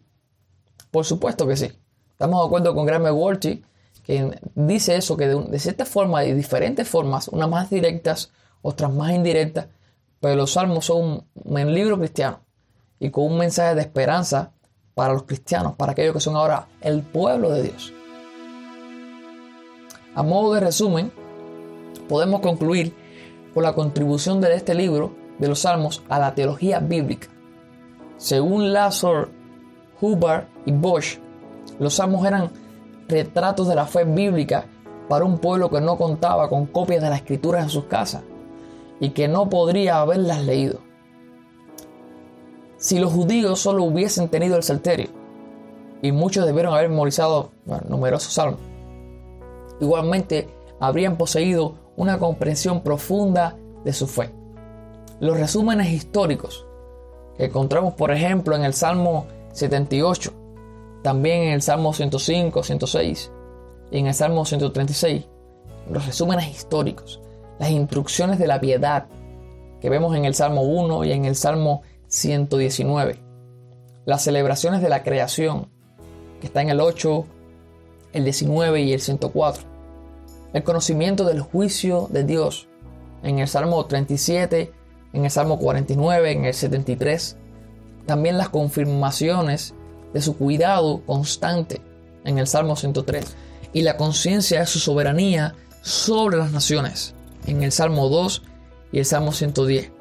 Por 0.90 1.04
supuesto 1.04 1.46
que 1.46 1.56
sí. 1.56 1.70
Estamos 2.12 2.40
de 2.40 2.46
acuerdo 2.46 2.74
con 2.74 2.86
Graham 2.86 3.14
Worthy, 3.16 3.64
que 4.04 4.38
dice 4.54 4.96
eso, 4.96 5.16
que 5.16 5.28
de, 5.28 5.42
de 5.42 5.58
cierta 5.58 5.84
forma, 5.84 6.20
de 6.20 6.34
diferentes 6.34 6.88
formas, 6.88 7.28
unas 7.28 7.48
más 7.48 7.70
directas, 7.70 8.30
otras 8.62 8.92
más 8.92 9.12
indirectas, 9.12 9.66
pero 10.20 10.36
los 10.36 10.52
salmos 10.52 10.84
son 10.84 11.24
un 11.34 11.74
libro 11.74 11.98
cristiano 11.98 12.40
y 12.98 13.10
con 13.10 13.24
un 13.24 13.38
mensaje 13.38 13.74
de 13.74 13.80
esperanza 13.80 14.52
para 14.94 15.14
los 15.14 15.22
cristianos, 15.24 15.74
para 15.76 15.92
aquellos 15.92 16.12
que 16.12 16.20
son 16.20 16.36
ahora 16.36 16.68
el 16.82 17.02
pueblo 17.02 17.50
de 17.50 17.62
Dios. 17.62 17.94
A 20.14 20.22
modo 20.22 20.54
de 20.54 20.60
resumen, 20.60 21.12
podemos 22.08 22.40
concluir 22.40 22.94
con 23.54 23.62
la 23.62 23.74
contribución 23.74 24.40
de 24.40 24.54
este 24.54 24.74
libro 24.74 25.12
de 25.38 25.48
los 25.48 25.60
Salmos 25.60 26.02
a 26.08 26.18
la 26.18 26.34
teología 26.34 26.80
bíblica. 26.80 27.28
Según 28.16 28.72
Lazar, 28.72 29.28
Hubbard 30.00 30.44
y 30.66 30.72
Bosch, 30.72 31.18
los 31.78 31.94
Salmos 31.94 32.26
eran 32.26 32.50
retratos 33.08 33.68
de 33.68 33.74
la 33.74 33.86
fe 33.86 34.04
bíblica 34.04 34.66
para 35.08 35.24
un 35.24 35.38
pueblo 35.38 35.70
que 35.70 35.80
no 35.80 35.96
contaba 35.96 36.48
con 36.48 36.66
copias 36.66 37.02
de 37.02 37.10
las 37.10 37.20
escrituras 37.20 37.64
en 37.64 37.70
sus 37.70 37.84
casas 37.84 38.22
y 39.00 39.10
que 39.10 39.28
no 39.28 39.48
podría 39.48 40.00
haberlas 40.00 40.44
leído. 40.44 40.80
Si 42.76 42.98
los 42.98 43.12
judíos 43.12 43.60
solo 43.60 43.84
hubiesen 43.84 44.28
tenido 44.28 44.56
el 44.56 44.62
salterio, 44.62 45.08
y 46.02 46.12
muchos 46.12 46.46
debieron 46.46 46.72
haber 46.72 46.88
memorizado 46.88 47.50
numerosos 47.88 48.32
salmos, 48.32 48.60
igualmente 49.80 50.48
habrían 50.78 51.16
poseído 51.16 51.74
una 51.96 52.18
comprensión 52.18 52.82
profunda 52.82 53.56
de 53.84 53.92
su 53.92 54.06
fe. 54.06 54.30
Los 55.20 55.38
resúmenes 55.38 55.88
históricos 55.92 56.66
que 57.36 57.46
encontramos, 57.46 57.94
por 57.94 58.10
ejemplo, 58.10 58.56
en 58.56 58.64
el 58.64 58.74
Salmo 58.74 59.26
78, 59.52 60.32
también 61.02 61.42
en 61.42 61.52
el 61.52 61.62
Salmo 61.62 61.92
105, 61.92 62.62
106 62.62 63.32
y 63.90 63.98
en 63.98 64.06
el 64.06 64.14
Salmo 64.14 64.44
136, 64.44 65.26
los 65.90 66.06
resúmenes 66.06 66.48
históricos, 66.48 67.20
las 67.58 67.70
instrucciones 67.70 68.38
de 68.38 68.46
la 68.46 68.60
piedad 68.60 69.06
que 69.80 69.90
vemos 69.90 70.14
en 70.16 70.24
el 70.24 70.34
Salmo 70.34 70.62
1 70.62 71.04
y 71.04 71.12
en 71.12 71.24
el 71.24 71.36
Salmo 71.36 71.82
119, 72.08 73.18
las 74.04 74.22
celebraciones 74.22 74.82
de 74.82 74.88
la 74.88 75.02
creación 75.02 75.68
que 76.40 76.46
está 76.46 76.62
en 76.62 76.70
el 76.70 76.80
8, 76.80 77.26
el 78.12 78.24
19 78.24 78.82
y 78.82 78.92
el 78.92 79.00
104, 79.00 79.69
el 80.52 80.64
conocimiento 80.64 81.24
del 81.24 81.40
juicio 81.40 82.08
de 82.10 82.24
Dios 82.24 82.68
en 83.22 83.38
el 83.38 83.48
Salmo 83.48 83.84
37, 83.86 84.72
en 85.12 85.24
el 85.24 85.30
Salmo 85.30 85.58
49, 85.58 86.32
en 86.32 86.44
el 86.44 86.54
73, 86.54 87.36
también 88.06 88.38
las 88.38 88.48
confirmaciones 88.48 89.74
de 90.12 90.22
su 90.22 90.36
cuidado 90.36 91.02
constante 91.06 91.80
en 92.24 92.38
el 92.38 92.46
Salmo 92.46 92.76
103 92.76 93.36
y 93.72 93.82
la 93.82 93.96
conciencia 93.96 94.60
de 94.60 94.66
su 94.66 94.78
soberanía 94.78 95.54
sobre 95.82 96.36
las 96.36 96.50
naciones 96.50 97.14
en 97.46 97.62
el 97.62 97.72
Salmo 97.72 98.08
2 98.08 98.42
y 98.92 98.98
el 98.98 99.04
Salmo 99.04 99.32
110. 99.32 99.92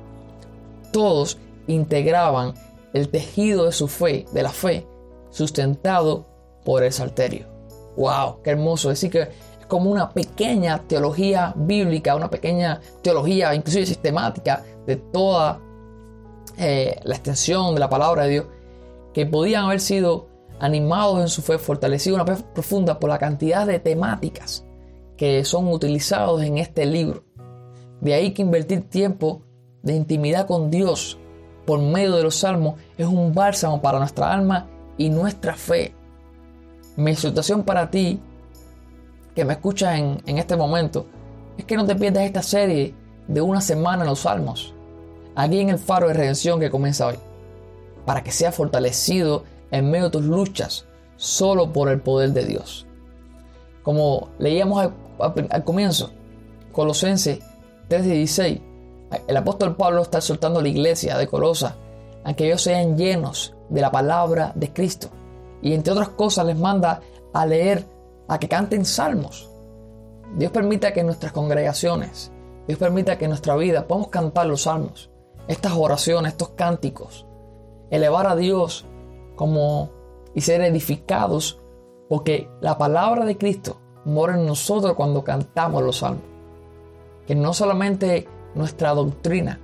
Todos 0.91 1.37
integraban 1.67 2.55
el 2.93 3.09
tejido 3.09 3.65
de 3.65 3.71
su 3.71 3.87
fe, 3.87 4.25
de 4.33 4.43
la 4.43 4.49
fe, 4.49 4.87
sustentado 5.29 6.27
por 6.65 6.83
el 6.83 6.91
salterio. 6.91 7.47
¡Wow! 7.95 8.41
¡Qué 8.43 8.51
hermoso! 8.51 8.89
Decir, 8.89 9.11
que 9.11 9.29
como 9.69 9.89
una 9.89 10.09
pequeña 10.09 10.79
teología 10.87 11.53
bíblica, 11.55 12.15
una 12.15 12.29
pequeña 12.29 12.81
teología, 13.01 13.55
inclusive 13.55 13.85
sistemática, 13.85 14.63
de 14.85 14.97
toda 14.97 15.61
eh, 16.57 16.99
la 17.03 17.15
extensión 17.15 17.75
de 17.75 17.79
la 17.79 17.89
palabra 17.89 18.23
de 18.23 18.29
Dios, 18.29 18.45
que 19.13 19.25
podían 19.25 19.65
haber 19.65 19.79
sido 19.79 20.27
animados 20.59 21.21
en 21.21 21.29
su 21.29 21.41
fe, 21.41 21.57
fortalecidos 21.57 22.19
una 22.19 22.35
fe 22.35 22.43
profunda 22.53 22.99
por 22.99 23.09
la 23.09 23.17
cantidad 23.17 23.65
de 23.65 23.79
temáticas 23.79 24.65
que 25.15 25.45
son 25.45 25.67
utilizados 25.67 26.41
en 26.41 26.57
este 26.57 26.85
libro. 26.85 27.23
De 28.01 28.13
ahí 28.13 28.31
que 28.31 28.41
invertir 28.41 28.89
tiempo 28.89 29.43
de 29.83 29.93
intimidad 29.93 30.47
con 30.47 30.71
Dios 30.71 31.17
por 31.65 31.79
medio 31.79 32.15
de 32.15 32.23
los 32.23 32.35
salmos 32.35 32.75
es 32.97 33.05
un 33.05 33.33
bálsamo 33.33 33.81
para 33.81 33.99
nuestra 33.99 34.33
alma 34.33 34.67
y 34.97 35.09
nuestra 35.09 35.55
fe. 35.55 35.93
Mi 36.95 37.11
exhortación 37.11 37.63
para 37.63 37.91
ti, 37.91 38.19
que 39.35 39.45
me 39.45 39.53
escuchas 39.53 39.97
en, 39.97 40.21
en 40.25 40.37
este 40.37 40.55
momento, 40.55 41.05
es 41.57 41.65
que 41.65 41.75
no 41.75 41.85
te 41.85 41.95
pierdas 41.95 42.23
esta 42.23 42.41
serie 42.41 42.95
de 43.27 43.41
una 43.41 43.61
semana 43.61 44.03
en 44.03 44.09
los 44.09 44.19
salmos, 44.19 44.73
aquí 45.35 45.59
en 45.59 45.69
el 45.69 45.77
faro 45.77 46.07
de 46.07 46.13
redención 46.13 46.59
que 46.59 46.69
comienza 46.69 47.07
hoy, 47.07 47.15
para 48.05 48.23
que 48.23 48.31
seas 48.31 48.55
fortalecido 48.55 49.43
en 49.71 49.89
medio 49.89 50.05
de 50.05 50.11
tus 50.11 50.23
luchas 50.23 50.85
solo 51.15 51.71
por 51.71 51.89
el 51.89 52.01
poder 52.01 52.31
de 52.31 52.45
Dios. 52.45 52.87
Como 53.83 54.29
leíamos 54.39 54.91
al, 55.19 55.63
comienzo, 55.63 56.11
Colosenses 56.71 57.39
3:16, 57.89 58.61
el 59.27 59.37
apóstol 59.37 59.75
Pablo 59.75 60.01
está 60.01 60.19
exhortando 60.19 60.59
a 60.59 60.63
la 60.63 60.69
iglesia 60.69 61.17
de 61.17 61.27
Colosa 61.27 61.75
a 62.23 62.33
que 62.33 62.45
ellos 62.45 62.61
sean 62.61 62.97
llenos 62.97 63.53
de 63.69 63.81
la 63.81 63.91
palabra 63.91 64.51
de 64.55 64.71
Cristo. 64.71 65.09
Y 65.61 65.73
entre 65.73 65.93
otras 65.93 66.09
cosas 66.09 66.45
les 66.45 66.57
manda 66.57 67.01
a 67.33 67.45
leer, 67.45 67.85
a 68.29 68.39
que 68.39 68.47
canten 68.47 68.85
salmos. 68.85 69.49
Dios 70.37 70.51
permita 70.51 70.93
que 70.93 71.01
en 71.01 71.07
nuestras 71.07 71.31
congregaciones, 71.31 72.31
Dios 72.67 72.79
permita 72.79 73.17
que 73.17 73.25
en 73.25 73.31
nuestra 73.31 73.55
vida 73.55 73.87
podamos 73.87 74.09
cantar 74.09 74.45
los 74.45 74.61
salmos, 74.61 75.09
estas 75.47 75.73
oraciones, 75.75 76.33
estos 76.33 76.49
cánticos, 76.49 77.25
elevar 77.89 78.27
a 78.27 78.35
Dios 78.35 78.85
como 79.35 79.89
y 80.35 80.41
ser 80.41 80.61
edificados, 80.61 81.59
porque 82.07 82.49
la 82.61 82.77
palabra 82.77 83.25
de 83.25 83.37
Cristo 83.37 83.81
mora 84.05 84.35
en 84.35 84.45
nosotros 84.45 84.93
cuando 84.93 85.23
cantamos 85.23 85.83
los 85.83 85.97
salmos. 85.97 86.23
Que 87.25 87.35
no 87.35 87.53
solamente 87.53 88.27
nuestra 88.53 88.93
doctrina, 88.93 89.59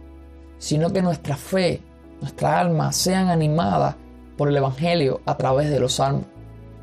sino 0.58 0.92
que 0.92 1.02
nuestra 1.02 1.38
fe, 1.38 1.82
nuestra 2.22 2.60
alma 2.60 2.92
sean 2.92 3.30
animadas 3.30 3.96
por 4.38 4.50
el 4.50 4.58
Evangelio 4.58 5.22
a 5.26 5.38
través 5.38 5.70
de 5.70 5.80
los 5.80 5.94
salmos. 5.94 6.26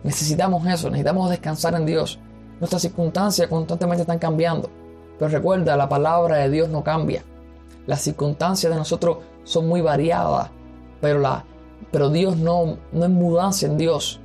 Necesitamos 0.05 0.67
eso, 0.67 0.91
necesitamos 0.91 1.31
descansar 1.31 1.75
en 1.75 1.87
Dios. 1.87 2.19
Nuestras 2.59 2.83
circunstancias 2.83 3.49
constantemente 3.49 4.03
están 4.03 4.19
cambiando, 4.19 4.71
pero 5.19 5.31
recuerda, 5.31 5.77
la 5.77 5.89
palabra 5.89 6.37
de 6.37 6.51
Dios 6.51 6.69
no 6.69 6.83
cambia. 6.83 7.25
Las 7.87 8.03
circunstancias 8.03 8.73
de 8.73 8.79
nosotros 8.79 9.19
son 9.45 9.69
muy 9.69 9.81
variadas, 9.81 10.51
pero, 11.01 11.19
la, 11.19 11.45
pero 11.91 12.11
Dios 12.11 12.37
no, 12.37 12.79
no 12.93 13.05
es 13.05 13.11
mudanza 13.11 13.67
en 13.67 13.77
Dios. 13.77 14.21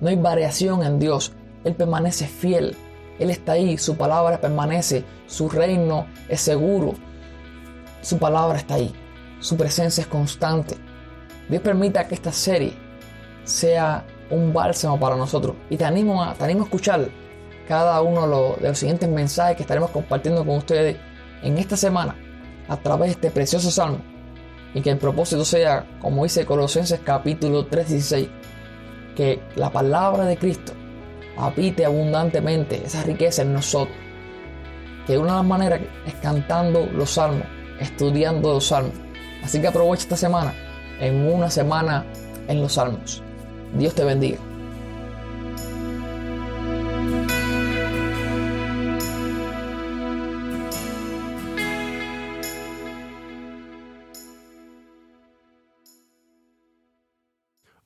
No 0.00 0.08
hay 0.08 0.16
variación 0.16 0.82
en 0.82 0.98
Dios. 0.98 1.32
Él 1.64 1.74
permanece 1.74 2.26
fiel. 2.26 2.76
Él 3.18 3.30
está 3.30 3.52
ahí, 3.52 3.78
su 3.78 3.96
palabra 3.96 4.40
permanece, 4.40 5.04
su 5.26 5.48
reino 5.48 6.06
es 6.28 6.40
seguro. 6.40 6.94
Su 8.02 8.18
palabra 8.18 8.58
está 8.58 8.74
ahí, 8.74 8.92
su 9.40 9.56
presencia 9.56 10.02
es 10.02 10.06
constante. 10.08 10.76
Dios 11.48 11.62
permita 11.62 12.06
que 12.08 12.14
esta 12.14 12.32
serie 12.32 12.74
sea 13.44 14.04
un 14.34 14.52
bálsamo 14.52 14.98
para 14.98 15.16
nosotros. 15.16 15.56
Y 15.70 15.76
te 15.76 15.84
animo 15.84 16.22
a, 16.22 16.34
te 16.34 16.44
animo 16.44 16.62
a 16.62 16.64
escuchar 16.64 17.08
cada 17.68 18.02
uno 18.02 18.56
de 18.58 18.68
los, 18.68 18.78
siguientes 18.78 19.08
mensajes 19.08 19.56
que 19.56 19.62
estaremos 19.62 19.90
compartiendo 19.90 20.44
con 20.44 20.56
ustedes 20.58 20.96
en 21.42 21.58
esta 21.58 21.76
semana 21.76 22.16
a 22.68 22.76
través 22.76 23.08
de 23.08 23.12
este 23.12 23.30
precioso 23.30 23.70
salmo. 23.70 23.98
Y 24.74 24.80
que 24.80 24.90
el 24.90 24.98
propósito 24.98 25.44
sea, 25.44 25.86
como 26.00 26.24
dice 26.24 26.44
Colosenses 26.44 27.00
capítulo 27.04 27.68
3:16, 27.68 28.28
que 29.14 29.40
la 29.54 29.70
palabra 29.70 30.24
de 30.24 30.36
Cristo 30.36 30.72
habite 31.36 31.84
abundantemente 31.84 32.82
esa 32.84 33.02
riqueza 33.04 33.42
en 33.42 33.52
nosotros. 33.52 33.96
Que 35.06 35.18
una 35.18 35.32
de 35.32 35.36
las 35.38 35.46
maneras 35.46 35.80
es 36.06 36.14
cantando 36.14 36.86
los 36.86 37.10
salmos, 37.10 37.46
estudiando 37.78 38.54
los 38.54 38.66
salmos. 38.66 38.94
Así 39.44 39.60
que 39.60 39.68
aprovecha 39.68 40.04
esta 40.04 40.16
semana 40.16 40.54
en 40.98 41.30
una 41.30 41.50
semana 41.50 42.04
en 42.48 42.60
los 42.60 42.72
salmos. 42.74 43.23
Dios 43.74 43.94
te 43.94 44.04
bendiga. 44.04 44.38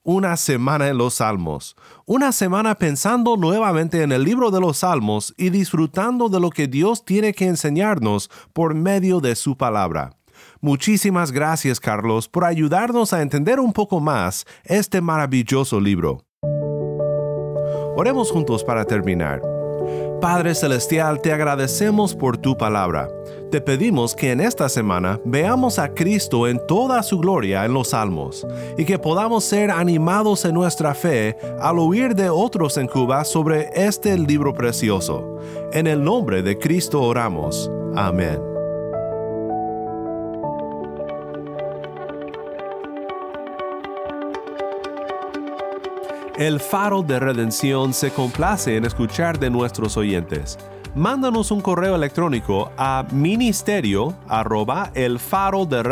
una 0.09 0.39
semana 0.39 0.89
en 0.89 0.97
los 0.97 1.17
Salmos, 1.17 1.77
una 2.07 2.33
semana 2.33 2.77
pensando 2.77 3.37
nuevamente 3.37 4.03
en 4.03 4.11
el 4.11 4.25
libro 4.25 4.51
de 4.51 4.59
los 4.59 4.79
Salmos 4.79 5.35
y 5.37 5.51
disfrutando 5.51 6.31
de 6.31 6.41
lo 6.41 6.49
que 6.49 6.67
Dios 6.67 7.05
tiene 7.05 7.35
que 7.35 7.47
enseñarnos 7.47 8.31
por 8.55 8.75
medio 8.75 9.21
de 9.21 9.37
su 9.37 9.59
palabra. 9.59 10.18
Muchísimas 10.61 11.33
gracias 11.33 11.81
Carlos 11.81 12.29
por 12.29 12.45
ayudarnos 12.45 13.13
a 13.13 13.23
entender 13.23 13.61
un 13.61 13.73
poco 13.73 14.01
más 14.01 14.45
este 14.65 15.01
maravilloso 15.01 15.81
libro. 15.81 16.25
Oremos 17.97 18.31
juntos 18.31 18.63
para 18.63 18.85
terminar. 18.85 19.43
Padre 20.21 20.55
Celestial, 20.55 21.21
te 21.21 21.33
agradecemos 21.33 22.15
por 22.15 22.37
tu 22.37 22.57
palabra. 22.57 23.09
Te 23.51 23.61
pedimos 23.61 24.15
que 24.15 24.33
en 24.33 24.41
esta 24.41 24.69
semana 24.69 25.21
veamos 25.25 25.79
a 25.79 25.95
Cristo 25.95 26.49
en 26.49 26.61
toda 26.67 27.03
su 27.03 27.19
gloria 27.19 27.65
en 27.65 27.73
los 27.73 27.91
salmos 27.91 28.47
y 28.77 28.85
que 28.85 28.99
podamos 28.99 29.45
ser 29.45 29.71
animados 29.71 30.45
en 30.45 30.55
nuestra 30.55 30.93
fe 30.95 31.37
al 31.61 31.79
oír 31.79 32.15
de 32.15 32.31
otros 32.31 32.77
en 32.79 32.89
Cuba 32.89 33.25
sobre 33.25 33.71
este 33.75 34.19
libro 34.19 34.53
precioso. 34.53 35.39
En 35.73 35.87
el 35.87 36.03
nombre 36.03 36.43
de 36.43 36.59
Cristo 36.59 37.01
oramos. 37.01 37.71
Amén. 37.95 38.58
El 46.39 46.61
faro 46.61 47.03
de 47.03 47.19
redención 47.19 47.93
se 47.93 48.13
complace 48.13 48.77
en 48.77 48.85
escuchar 48.85 49.41
de 49.41 49.51
nuestros 49.51 49.97
oyentes. 49.97 50.57
Mándanos 50.95 51.51
un 51.51 51.61
correo 51.61 51.97
electrónico 51.97 52.71
a 52.77 53.05
ministerio 53.11 54.15
arroba 54.29 54.93
el 54.95 55.19
faro 55.19 55.67
de 55.67 55.83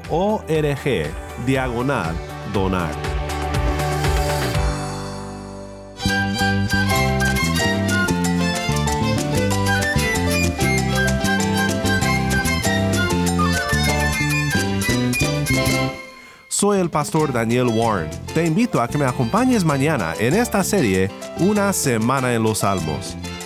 diagonal, 1.47 2.15
donar. 2.53 3.19
Soy 16.49 16.81
el 16.81 16.91
pastor 16.91 17.33
Daniel 17.33 17.69
Warren. 17.69 18.11
Te 18.35 18.45
invito 18.45 18.81
a 18.81 18.89
que 18.89 18.99
me 18.99 19.05
acompañes 19.05 19.65
mañana 19.65 20.15
en 20.19 20.35
esta 20.35 20.65
serie 20.65 21.09
Una 21.39 21.73
semana 21.73 22.35
en 22.35 22.43
los 22.43 22.59
Salmos 22.59 23.17